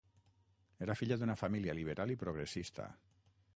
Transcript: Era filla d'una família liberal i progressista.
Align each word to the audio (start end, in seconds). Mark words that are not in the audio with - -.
Era 0.85 0.95
filla 1.01 1.17
d'una 1.23 1.35
família 1.43 1.77
liberal 1.81 2.17
i 2.17 2.19
progressista. 2.25 2.91